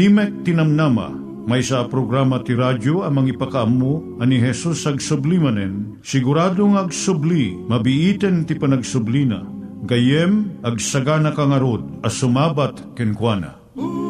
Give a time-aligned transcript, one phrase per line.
[0.00, 1.12] Timek Tinamnama,
[1.44, 8.48] may sa programa ti radyo amang ipakaamu ani Jesus ag sublimanen, siguradong ag subli, mabiiten
[8.48, 9.44] ti panagsublina,
[9.84, 13.60] gayem ag sagana kangarod as sumabat kenkwana.
[13.76, 14.09] umay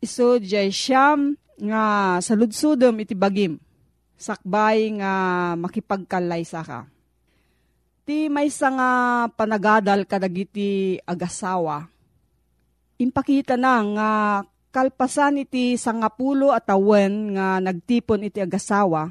[0.00, 3.56] iso jay siyam nga saludsudom iti bagim.
[4.16, 5.12] Sakbay nga
[5.60, 6.88] makipagkalay sa ka.
[8.06, 8.90] Ti may nga
[9.34, 11.90] panagadal kadagiti agasawa.
[12.96, 14.10] Impakita na nga
[14.76, 19.08] kalpasan iti sangapulo at awen nga nagtipon iti agasawa,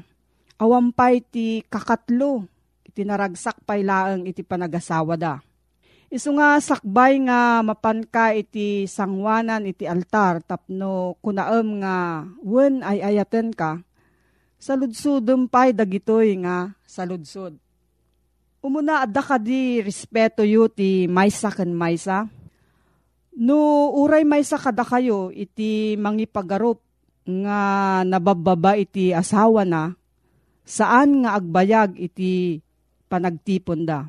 [0.62, 2.46] awampay ti kakatlo,
[2.86, 5.42] iti naragsak pay laeng iti panagasawa da.
[6.06, 13.50] Isu nga sakbay nga mapanka iti sangwanan iti altar tapno kunaem nga wen ay ayaten
[13.50, 13.82] ka,
[14.54, 17.58] saludsudem pay dagitoy nga saludsud.
[18.62, 22.30] Umuna adda ka di respeto yu ti maysa ken maysa,
[23.36, 26.80] No uray may sa kada kayo iti mangipagarup
[27.28, 27.60] nga
[28.00, 29.92] nabababa iti asawa na,
[30.64, 32.64] saan nga agbayag iti
[33.12, 34.08] panagtipon da.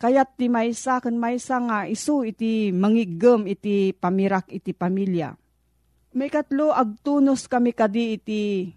[0.00, 5.36] kayat ti maysa ken maysa nga isu iti mangigem iti pamirak iti pamilya.
[6.16, 8.72] May katlo agtunos kami kadi iti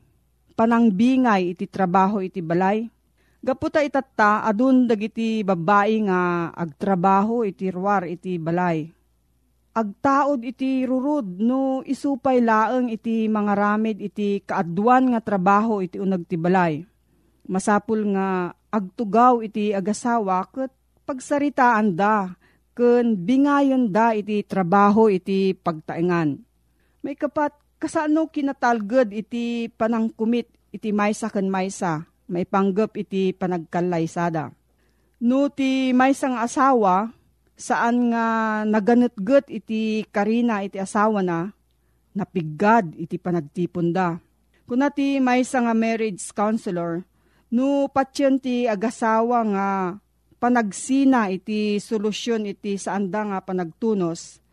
[0.53, 2.85] panangbingay iti trabaho iti balay.
[3.39, 8.91] Gaputa itatta adun dagiti babae nga agtrabaho iti ruwar iti balay
[9.73, 16.29] agtaod iti rurud no isupay laeng iti mga ramid iti kaadwan nga trabaho iti unag
[16.29, 16.85] ti balay.
[17.49, 20.71] Masapul nga agtugaw iti agasawa ket
[21.03, 22.33] pagsaritaan da
[22.73, 26.41] ken bingayon da iti trabaho iti pagtaengan.
[27.03, 34.55] May kapat kasano kinatalged iti panangkumit iti maysa ken maysa may panggap iti panagkalaysada.
[35.23, 37.11] No ti maysang asawa
[37.53, 38.25] saan nga
[38.67, 41.53] naganetget iti karina iti asawa na,
[42.11, 44.19] napiggad iti panagtipon da.
[44.63, 47.03] Kuna ti may nga marriage counselor,
[47.51, 49.69] no patyon ti agasawa nga
[50.43, 54.43] panagsina iti solusyon iti saan da nga panagtunos,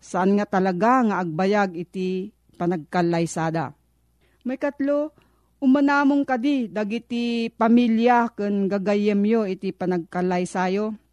[0.00, 3.76] saan nga talaga nga agbayag iti panagkalaysada.
[4.48, 5.12] May katlo,
[5.60, 11.04] umanamong kadi dagiti pamilya ken gagayemyo iti panagkalaysayo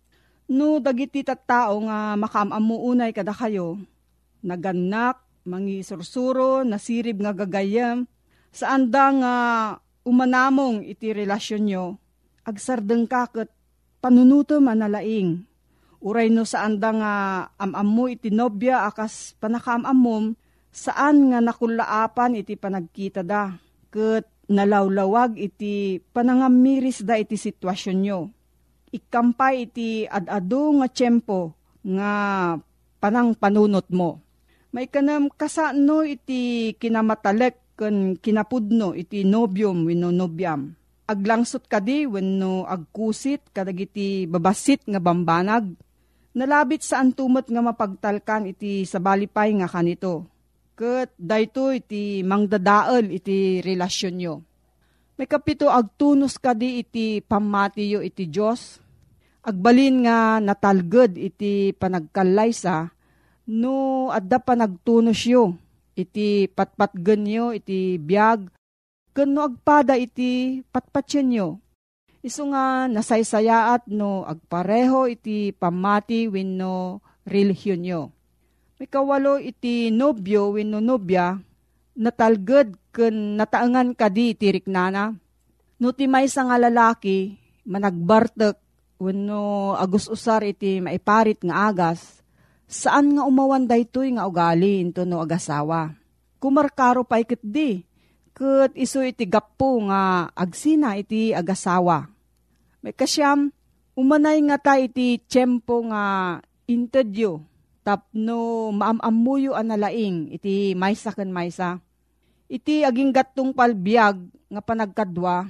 [0.51, 3.79] No, dagiti tattao nga makamamuunay kada kayo,
[4.43, 8.03] naganak, mangi sursuro, nasirib nga gagayam,
[8.51, 9.35] saan da nga
[10.03, 11.85] umanamong iti relasyon nyo,
[12.43, 13.47] agsardeng kakot,
[14.01, 15.45] panunuto manalaing.
[16.01, 17.13] Uray no saan da nga
[17.61, 20.33] amam mo iti nobya akas panakamamom,
[20.73, 23.53] saan nga nakulaapan iti panagkita da,
[23.93, 28.19] ket nalawlawag iti panangamiris da iti sitwasyon nyo
[28.91, 32.11] ikampay iti adado nga tiyempo nga
[32.99, 34.19] panang panunot mo.
[34.71, 40.75] May kanam kasano iti kinamatalek ken kinapudno iti nobyom wenno nobyam.
[41.11, 45.75] Aglangsot kadi wenno agkusit kadagiti babasit nga bambanag.
[46.31, 50.31] Nalabit sa antumot nga mapagtalkan iti sabalipay nga kanito.
[50.79, 54.35] Ket dayto iti mangdadael iti relasyon nyo.
[55.19, 58.79] May kapito agtunos kadi iti pamatiyo iti Diyos
[59.41, 62.93] agbalin nga natalged iti panagkalaysa
[63.51, 65.57] no adda pa nagtunos yo
[65.97, 68.47] iti patpatgen yo iti biag
[69.11, 71.49] ken no agpada iti patpatyen yo
[72.21, 78.01] iso nga nasaysayaat no agpareho iti pamati wenno relihiyon yo
[78.79, 81.37] may kawalo iti nobyo wenno nobya
[81.97, 85.15] natalged ken nataangan kadi iti riknana.
[85.81, 88.57] No ti maysa nga lalaki managbartek
[89.01, 92.21] Wano agus usar iti maiparit nga agas,
[92.69, 95.97] saan nga umawan daytoy nga ugali into no agasawa.
[96.37, 97.81] Kumarkaro pa ikit di,
[98.41, 102.09] kat iso iti gapo nga agsina iti agasawa.
[102.81, 103.53] May kasyam,
[103.93, 106.03] umanay nga ta iti tiyempo nga
[106.65, 107.45] intedyo,
[107.85, 111.77] tapno maamamuyo an nalaing iti maysa ken maysa.
[112.49, 114.17] Iti aging gatong palbiag
[114.49, 115.45] nga panagkadwa,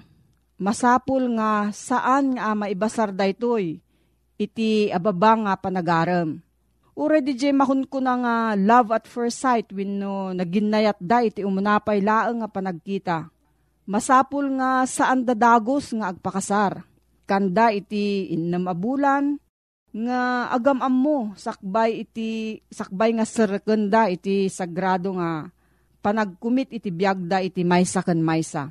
[0.60, 3.80] masapul nga saan nga maibasar daytoy
[4.36, 6.44] iti ababa nga panagarem.
[7.02, 11.98] Di jay mahun ko na nga love at first sight wenno naginayat da iti umunapay
[11.98, 13.26] laeng nga panagkita.
[13.90, 16.86] Masapul nga saan dadagos nga agpakasar.
[17.26, 19.42] Kanda iti innam abulan,
[19.92, 25.50] nga agam mo sakbay iti sakbay nga serkenda iti sagrado nga
[26.06, 28.70] panagkumit iti biagda iti maysa ken maysa.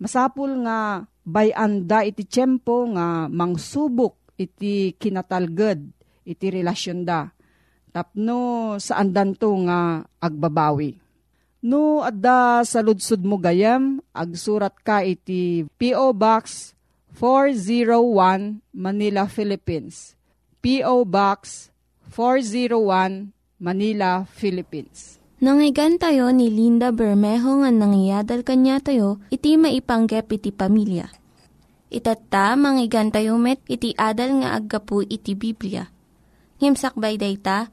[0.00, 5.92] Masapul nga bayanda iti tiyempo nga mangsubok iti kinatalged
[6.24, 7.36] iti relasyon da
[7.96, 11.00] tapno saan danto nga agbabawi.
[11.64, 16.12] No, adda sa ludsud mo gayam, agsurat ka iti P.O.
[16.12, 16.76] Box
[17.16, 20.12] 401 Manila, Philippines.
[20.60, 21.08] P.O.
[21.08, 21.72] Box
[22.12, 25.16] 401 Manila, Philippines.
[25.40, 31.08] Nangyigan tayo ni Linda Bermejo nga nangyadal kanya tayo, iti maipanggep iti pamilya.
[31.88, 35.88] Itatta, manggigan tayo met, iti adal nga aggapu iti Biblia.
[36.60, 37.72] Ngimsakbay day ta,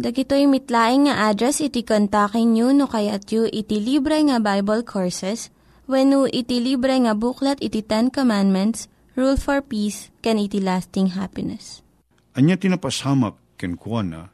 [0.00, 5.52] Dagitoy mitlaing nga address iti kontakin nyo no kayat yu iti libre nga Bible Courses
[5.84, 11.84] when iti libre nga buklat iti Ten Commandments, Rule for Peace, can iti lasting happiness.
[12.32, 14.32] Anya tinapasamak ken kuana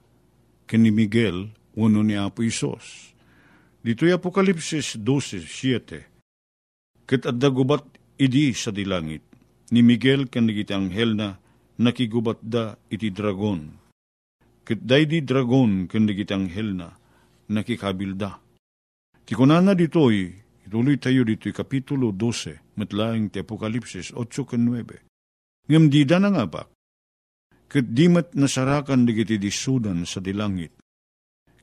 [0.70, 3.10] ken ni Miguel uno ni Apo Isos.
[3.82, 7.50] Dito'y Apokalipsis 12.7 Ket adda
[8.14, 9.26] idi sa dilangit,
[9.74, 11.34] ni Miguel ken iti anghel na
[11.82, 13.77] nakigubat da iti dragon
[14.68, 16.92] Ket di dragon ken digiti anghel na
[17.48, 18.36] nakikabilda.
[19.24, 20.28] Ti kunana ditoy,
[20.68, 25.72] ituloy tayo dito'y kapitulo 12, matlaing ti Apokalipsis 8 ken 9.
[25.72, 26.62] Ngam di na nga ba?
[27.64, 30.76] Ket di mat nasarakan digiti disudan sa dilangit.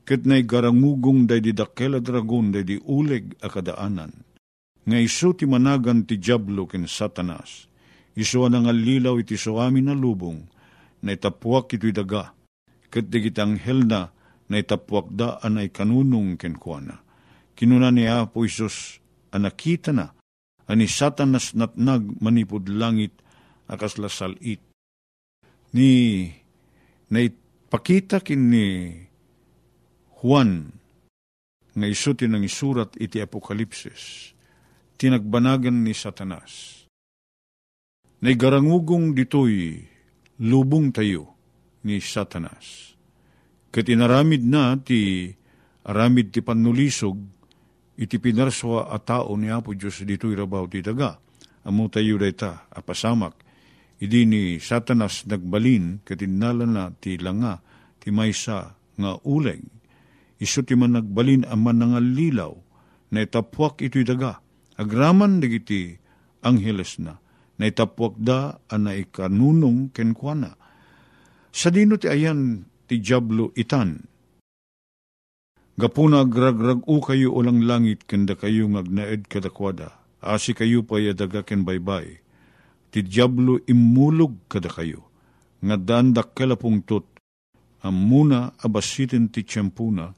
[0.02, 4.10] Ket nay garangugong day di dakela dragon day di uleg a kadaanan.
[4.82, 7.70] Nga iso ti managan ti Diablo ken Satanas.
[8.18, 10.42] Iso nga lilaw iti so amin na lubong,
[11.06, 12.34] na itapuak ito'y daga
[12.96, 14.08] ket digiti anghel na
[14.48, 17.04] na itapwakda anay kanunong kenkwana.
[17.52, 18.96] Kinuna ni Apo Isos
[19.36, 20.16] anakita na
[20.64, 23.12] ani satanas natnag manipod langit
[23.68, 24.64] akas lasalit.
[25.76, 26.24] Ni
[27.12, 28.66] na ipakita kin ni
[30.16, 30.72] Juan
[31.76, 34.32] nga iso tinang isurat iti Apokalipsis,
[34.96, 36.88] tinagbanagan ni Satanas.
[38.24, 39.84] Naigarangugong ditoy
[40.40, 41.35] lubong tayo,
[41.86, 42.98] ni Satanas.
[43.70, 45.30] Kat inaramid na ti
[45.86, 47.14] aramid ti panulisog,
[47.94, 51.14] iti pinarswa a tao ni Apo Diyos dito irabaw ti daga.
[51.62, 53.38] Amo tayo dayta, apasamak.
[54.02, 57.62] Idi ni Satanas nagbalin, katinalan na ti langa,
[58.02, 59.62] ti maysa nga uleg.
[60.42, 62.52] Iso ti man nagbalin aman nga lilaw,
[63.14, 64.42] na itapwak ito'y daga.
[64.76, 65.96] Agraman digiti
[66.44, 67.16] angheles na,
[67.56, 70.65] na itapwak da anay kanunong kenkwana
[71.56, 74.04] sa dino ti ayan ti Diablo itan.
[75.80, 79.96] Gapuna agragrag u kayo ulang langit kanda kayo ngagnaed kadakwada.
[80.20, 82.20] Asi kayo pa yadaga ken baybay.
[82.92, 85.08] Ti Diablo imulog kada kayo.
[85.64, 87.08] Nga dandak kalapong tot.
[87.80, 90.12] Amuna abasitin ti tiyempuna.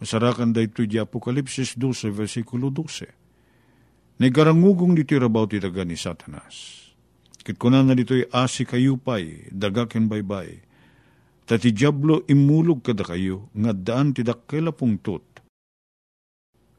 [0.00, 4.24] Masarakan da ito di Apokalipsis 12, versikulo 12.
[4.24, 6.88] Nagarangugong dito rabaw ti daga ni Satanas.
[7.44, 10.67] Kit na dito'y asi kayo pa'y daga ken baybay
[11.48, 15.24] Tati Diablo imulog kada kayo, nga daan ti dakela pungtot.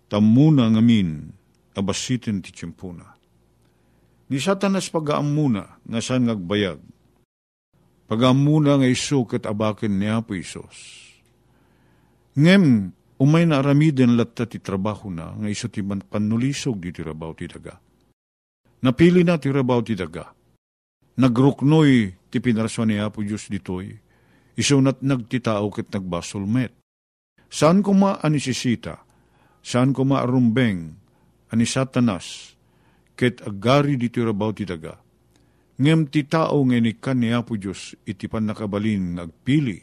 [0.06, 1.26] Tamuna ngamin,
[1.74, 3.18] abasitin ti tiyempuna.
[4.30, 6.78] Ni satanas pagaamuna, nga saan ngagbayag.
[8.06, 11.02] Pagaamuna nga iso kat abakin ni Apo Isos.
[12.38, 17.34] Ngem, umay na aramiden latta ti trabaho na, nga iso ti panulisog di ti rabaw
[17.34, 17.74] ti daga.
[18.86, 20.30] Napili na ti rabaw ti daga.
[21.18, 24.09] Nagruknoy ti pinaraswan ni Apo Diyos ditoy
[24.60, 26.75] Isunat nagtitao ket nagbasulmet.
[27.48, 29.00] Saan ko maanisisita?
[29.63, 31.00] Saan ko maarumbeng?
[31.50, 32.60] Ani satanas,
[33.16, 35.00] ket agari dito rabaw ti daga.
[35.80, 39.80] Ngem ti tao nga ni kanya po Diyos iti pan nakabalin nagpili,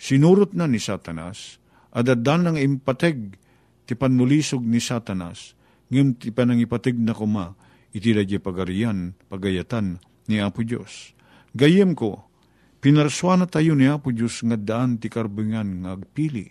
[0.00, 1.60] sinurot na ni Satanas,
[1.92, 3.36] adadan ng impateg
[3.84, 5.52] ti panmulisog ni Satanas,
[5.92, 7.52] ngem ti panang ipateg na kuma,
[7.92, 10.00] iti dadya pagarian, pagayatan
[10.32, 11.12] ni Apo Diyos.
[11.52, 12.27] Gayem ko,
[12.78, 16.46] pinarswana tayo ni Apo Diyos nga daan ti karbingan nga agpili.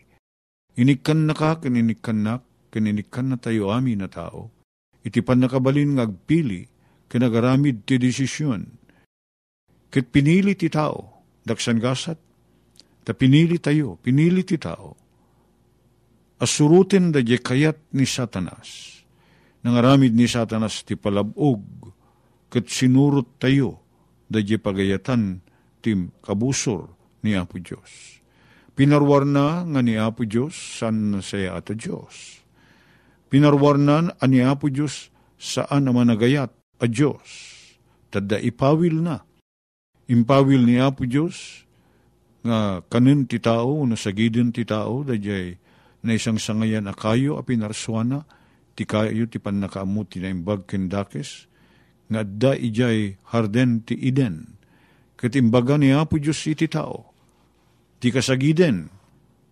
[0.77, 2.37] Inikan na ka, kaninikan na,
[2.69, 4.53] kaninikan na tayo amin na tao.
[5.01, 6.67] Iti pan nakabalin nga agpili,
[7.07, 8.67] kinagaramid ti desisyon.
[9.87, 12.19] Kit pinili ti tao, daksan gasat,
[13.07, 14.99] ta pinili tayo, pinili ti tao.
[16.37, 19.01] Asurutin da kayat ni satanas.
[19.65, 21.63] Nangaramid ni satanas ti palabog,
[22.51, 23.81] kat sinurot tayo,
[24.29, 25.46] da pagayatan
[25.81, 26.89] tim kabusor
[27.23, 28.21] ni Apo Diyos.
[28.77, 32.41] Pinarwar na nga ni Apo Diyos san saya ato Diyos.
[33.27, 37.25] Pinarwar na ani Apo Diyos saan naman nagayat a Diyos.
[38.13, 39.25] Tada ipawil na.
[40.07, 41.67] Impawil ni Apo Diyos
[42.47, 45.59] nga kanin ti tao, nasagidin ti tao, dajay
[46.05, 48.23] na isang sangayan akayo a pinarswana,
[48.77, 51.49] ti kayo ti panakaamu ti na imbag kendakes,
[52.07, 54.56] nga da ijay harden ti iden.
[55.17, 57.09] Katimbaga ni Apo Diyos iti tao,
[57.97, 58.85] ti kasagiden,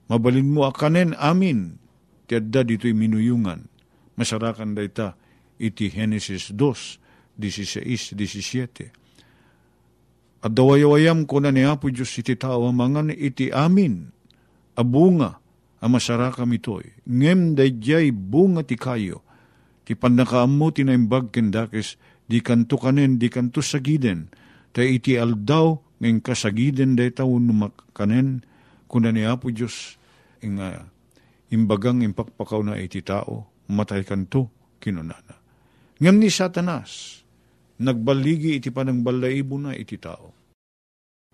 [0.06, 1.82] mabalin mo akanen amin,
[2.30, 3.66] ti adda dito'y minuyungan,
[4.14, 5.18] masarakan da ita,
[5.58, 10.46] iti Genesis 2, 16, 17.
[10.46, 14.06] At dawayawayam ko na ni Apo Diyos iti tao mangan iti amin,
[14.78, 15.42] abunga,
[15.82, 17.10] amasara kami to'y.
[17.10, 19.26] Ngem dayjay bunga ti kayo,
[19.82, 21.98] ti pandakaammo ti naimbag kendakes,
[22.30, 24.45] di kanto kanen, di kanto sagiden,
[24.76, 28.44] ta iti aldaw, ngeng kasagiden day tao numakanen,
[28.92, 29.96] kuna ni Apo Diyos,
[30.44, 30.84] ing uh,
[31.48, 34.52] imbagang impakpakaw na iti tao, matay kanto,
[34.84, 35.40] kinunana.
[36.04, 37.24] Ngam ni Satanas,
[37.80, 40.36] nagbaligi iti panang balaibo na iti tao.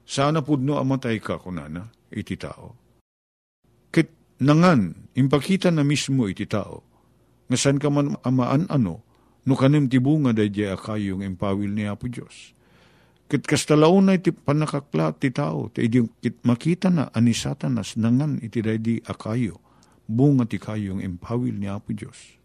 [0.06, 2.78] Sana pudno amatay ka kunana iti tao.
[3.90, 6.86] Kit nangan, impakita na mismo iti tao,
[7.50, 9.02] nga ka man amaan ano,
[9.50, 12.61] no kanim tibunga day di akayong empawil ni Apo Diyos.
[13.32, 18.60] Kit kastalaon na iti panakakla ti tao, ti kit makita na ani satanas nangan iti
[18.60, 19.56] di akayo,
[20.04, 22.36] bunga ti kayong empawil ni Apo Diyos.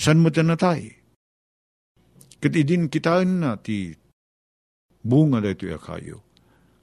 [0.00, 0.96] San mo tanatay?
[2.40, 3.92] Kat idin kitain na ti
[5.04, 6.24] bunga da ito akayo.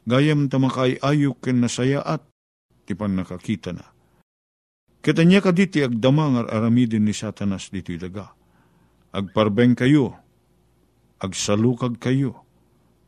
[0.06, 2.22] Gayam tamakay ayo ken nasaya at
[2.86, 3.90] ti pan nakakita na.
[5.02, 8.38] Katanya ka diti agdama nga aramidin ni satanas dito daga.
[9.18, 10.14] Agparbeng kayo,
[11.18, 12.41] agsalukag kayo,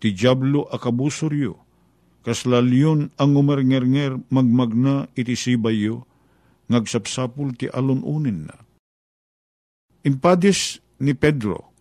[0.04, 1.56] ti jablo akabusoryo,
[2.28, 6.04] kaslalyon ang umernger magmagna iti sibayo,
[6.68, 8.58] ngagsapsapul ti alon-unin na.
[10.04, 11.72] Impadis ni Pedro,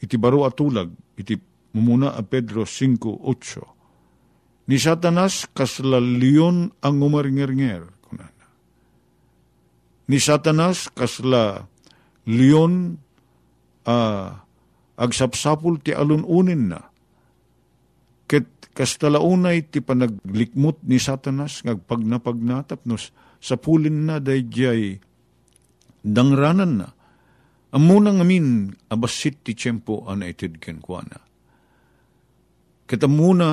[0.00, 0.88] iti baro atulag,
[1.20, 1.36] iti
[1.76, 4.64] mumuna a Pedro 5.8.
[4.64, 7.52] Ni Satanas kasla ang umarnger
[10.08, 11.68] Ni Satanas kasla
[12.24, 12.96] leon
[13.84, 14.32] uh,
[14.96, 16.93] agsapsapul ti alununin na.
[18.74, 24.98] Kastalaunay ti panaglikmot ni Satanas ngagpagnapagna tapnos sapulin na dayjay
[26.02, 26.88] dangranan na
[27.74, 31.18] Amuna ngamin abasit ti tiyempo ana itid kenkwana.
[32.86, 33.50] Kitamuna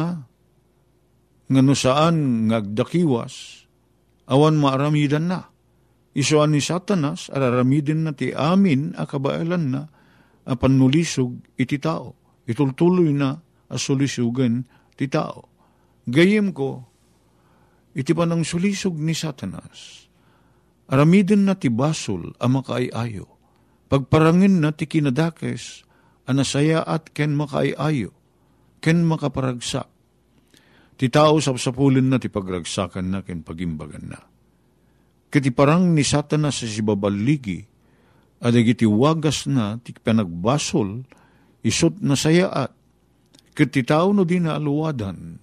[1.49, 3.65] nga no saan ngagdakiwas,
[4.29, 5.49] awan maaramidan na.
[6.13, 9.81] Isuan ni satanas, araramidin na ti amin akabailan na,
[10.45, 12.13] apan nulisog iti tao.
[12.45, 13.41] Itultuloy na
[13.73, 14.69] asulisugan
[15.01, 15.49] ti tao.
[16.05, 16.85] Gayem ko,
[17.97, 20.05] iti pa ng sulisog ni satanas,
[20.85, 23.41] aramidin na ti basol ang makaayayo
[23.91, 25.83] Pagparangin na ti kinadakes,
[26.23, 28.15] anasaya at ken makaayayo,
[28.79, 29.91] ken makaparagsak.
[30.95, 34.19] Ti tao sapsapulin na ti pagragsakan na ken pagimbagan na.
[35.27, 37.67] Kiti parang ni satanas sa sibabaligi,
[38.39, 41.03] adagiti wagas na ti panagbasol,
[41.59, 42.71] isot na sayaat,
[43.51, 45.37] kiti tao no di na aluwadan,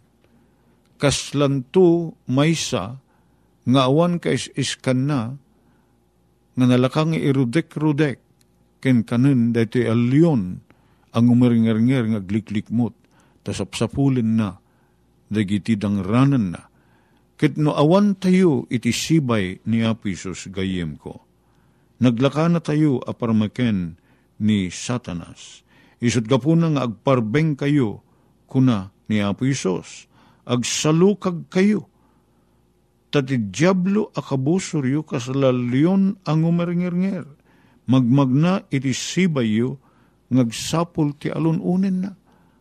[0.99, 2.99] kaslanto maysa,
[3.69, 5.21] nga awan ka is-iskan na,
[6.57, 8.19] nga nalakang irudek-rudek,
[8.79, 10.63] ken kanen daytoy alyon
[11.13, 12.95] ang umeringernger nga gliklikmot
[13.43, 14.59] tasapsapulin na
[15.29, 16.63] dagiti ranan na.
[17.39, 21.23] Ket no awan tayo iti sibay ni Apisos gayem ko.
[22.03, 23.99] Naglaka na tayo aparmaken
[24.43, 25.67] ni Satanas
[25.99, 28.03] isut gapuna nga agparbeng kayo
[28.47, 30.07] kuna ni Apisos
[30.49, 31.91] agsalukag kayo
[33.09, 37.39] tati diablo akabusoryo kasalalyon ang umeringernger
[37.89, 39.81] magmagna iti sibayo,
[40.29, 42.13] ngagsapol ti alununin na.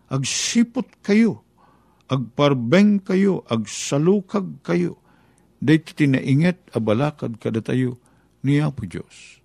[0.07, 1.43] Agsipot kayo,
[2.07, 5.03] agparbeng kayo, agsalukag kayo,
[5.59, 7.99] dahil tinainget abalakad kada tayo
[8.39, 9.43] ni Apo Diyos.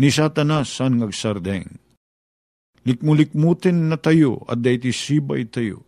[0.00, 1.81] Ni Satanas san ngagsardeng.
[2.82, 5.86] Likmulikmutin na tayo at dahil sibay tayo.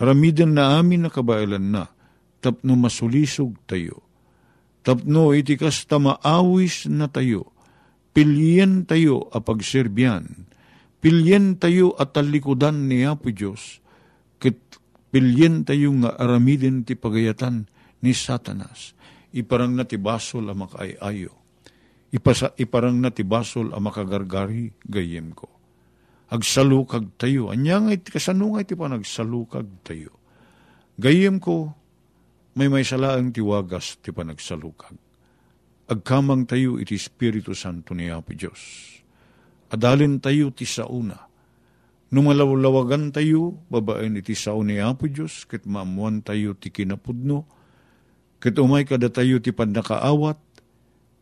[0.00, 1.84] Haramidan na amin na kabailan na,
[2.40, 4.02] tapno masulisog tayo.
[4.84, 7.52] Tapno iti kasta maawis na tayo.
[8.14, 10.48] Pilyen tayo a pagserbyan.
[11.00, 13.80] Pilyen tayo at talikudan ni Apo Diyos.
[14.40, 17.68] Kit pilyen tayo nga aramidin ti pagayatan
[18.04, 18.92] ni Satanas.
[19.34, 21.32] Iparang natibasol ang makaayayo.
[22.14, 25.50] Ipasa, iparang natibasol ang makagargari gayem ko.
[26.32, 27.52] Agsalukag tayo.
[27.52, 30.16] Anya nga iti kasano nga iti pa nagsalukag tayo.
[30.96, 31.74] Gayem ko,
[32.54, 34.94] may may salaang tiwagas ti panagsalukag.
[35.90, 38.94] Agkamang tayo iti Espiritu Santo ni Apo Diyos.
[39.74, 41.34] Adalin tayo ti sauna
[42.14, 47.42] Numalawlawagan tayo, babaen iti sao ni Apo Diyos, kit maamuan tayo ti kinapudno,
[48.38, 50.38] kit umay kada tayo ti pandakaawat,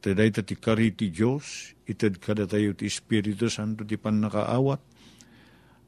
[0.05, 4.85] taday ta ti kari ti Diyos, itad kada tayo ti Espiritu Santo ti pandakaawat,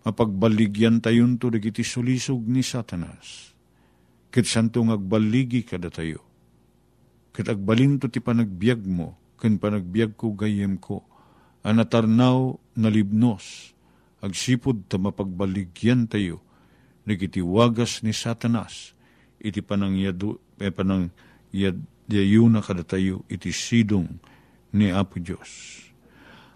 [0.05, 3.57] mapagbaligyan tayon to dagiti sulisog ni Satanas.
[4.29, 6.21] Kit santo agbaligi kada tayo.
[7.33, 11.03] Kit agbalin to ti panagbiag mo, ken panagbiag ko gayem ko,
[11.65, 13.73] anatarnaw na libnos,
[14.21, 16.45] agsipod ta mapagbaligyan tayo,
[17.09, 18.93] nagitiwagas ni Satanas,
[19.41, 21.09] iti panang yadu, eh, panang
[21.51, 24.21] yad, yayuna kada tayo, iti sidong
[24.77, 25.81] ni Apo Diyos.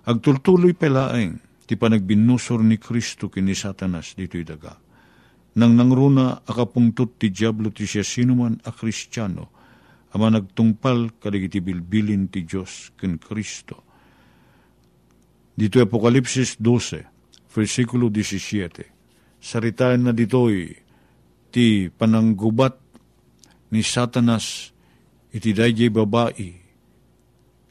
[0.05, 4.72] Agtultuloy pelaeng, ti panagbinusor ni Kristo kini Satanas dito'y daga.
[5.61, 9.52] Nang nangruna akapungtot ti Diablo ti siya sinuman a Kristiyano,
[10.16, 13.85] ama nagtungpal kadigiti bilbilin ti Diyos ken Kristo.
[15.52, 19.37] Dito Apokalipsis 12, versikulo 17.
[19.37, 20.72] Saritaan na ditoy
[21.52, 22.81] ti pananggubat
[23.76, 24.72] ni Satanas
[25.37, 26.48] iti dayjay babae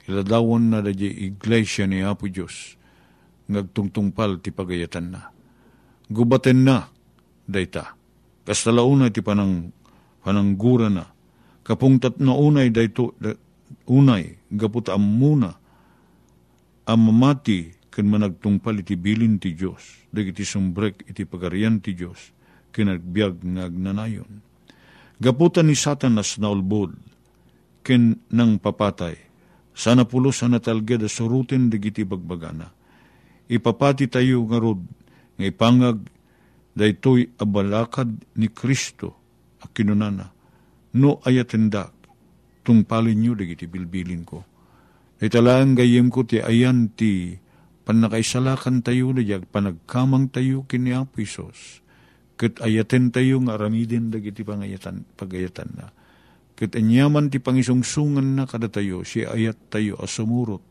[0.06, 2.77] iladawan na dayjay iglesia ni Apo Diyos
[3.48, 5.32] ngagtungtungpal ti pagayatan na.
[6.08, 6.88] Gubaten na
[7.48, 7.96] dayta.
[8.48, 9.72] Kastalauna ti panang
[10.24, 11.06] pananggura na.
[11.64, 13.36] Kapungtat na unay dayto da,
[13.92, 15.52] unay gaput muna
[16.88, 22.32] amamati ken managtungpal iti bilin ti Diyos, dagiti sumbrek iti pagarian ti Diyos,
[22.70, 24.32] kinagbiag nga agnanayon.
[25.18, 26.94] Gaputan ni Satanas na ulbod,
[27.82, 29.18] ken nang papatay,
[29.74, 32.77] sana pulo sa natalged surutin dagiti bagbagana.
[33.48, 34.84] Ipapati tayo nga rod,
[35.40, 36.04] nga ipangag,
[36.78, 39.16] daytoy abalakad ni Kristo,
[39.64, 40.30] a kinunana,
[41.00, 41.96] no ayatendak,
[42.68, 44.44] tungpalin nyo dagiti bilbilin ko.
[45.18, 47.34] Italaan gayem ko ti ayan ti
[47.88, 51.82] panakaisalakan tayo na yag panagkamang tayo kini Apo Isos.
[52.38, 55.90] Kat ayaten tayo nga aramidin dagiti pangayatan, pagayatan na.
[56.54, 60.62] Kat anyaman ti pangisungsungan na kada tayo, si ayat tayo asumurot,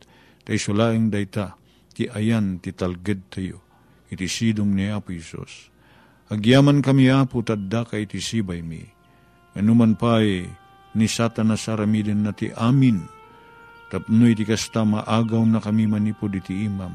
[0.47, 1.59] tay sulaing dayta,
[1.97, 3.65] ti ayan ti talged tayo,
[4.13, 5.73] iti sidong ni Apo Isos.
[6.29, 8.85] Agyaman kami Apo tadda ka iti sibay mi.
[9.57, 10.45] Anuman pa'y
[10.93, 13.17] ni satanas aramidin na ti amin,
[13.87, 16.91] Tapno iti kasta maagaw na kami manipod iti imam.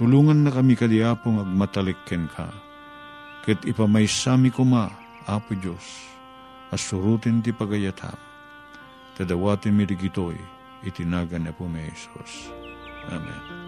[0.00, 2.48] Tulungan na kami kadiapong agmatalikken ka.
[3.44, 4.88] Ket ipamaysami ko ma,
[5.28, 5.84] Apo Diyos,
[6.72, 8.16] asurutin ti pagayatam.
[9.20, 10.38] Tadawatin mi digitoy,
[10.86, 12.48] itinagan na po may Isos.
[13.12, 13.67] Amen.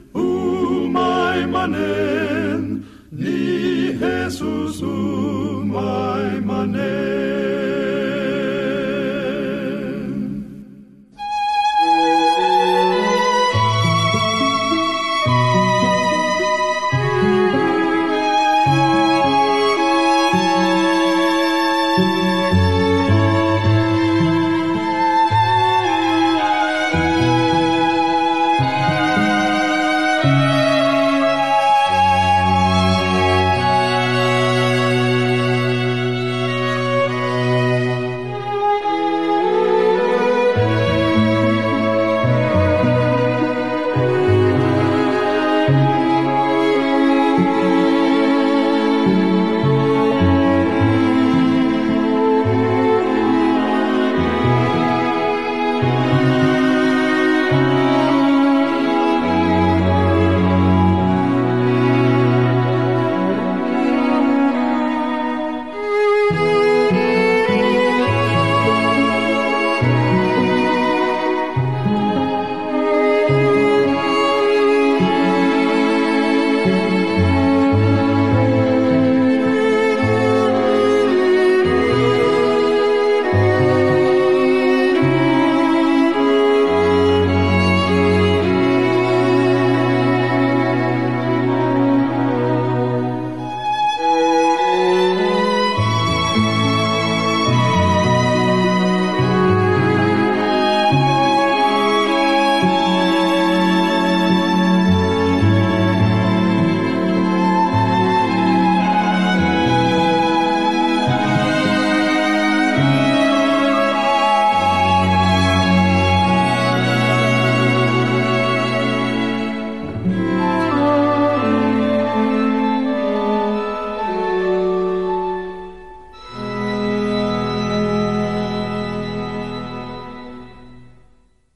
[1.61, 6.41] umay manen, ni Jesus umay